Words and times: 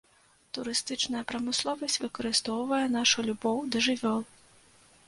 Турыстычная 0.57 1.21
прамысловасць 1.31 1.99
выкарыстоўвае 2.07 2.83
нашу 2.99 3.17
любоў 3.31 3.65
да 3.75 3.85
жывёл. 3.91 4.21